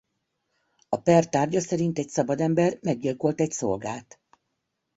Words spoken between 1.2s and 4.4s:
tárgya szerint egy szabad ember meggyilkolt egy szolgát.